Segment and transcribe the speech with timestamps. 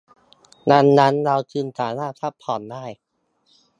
[0.71, 2.85] ดังนั้นเราจึงสามารถพักผ่อนได้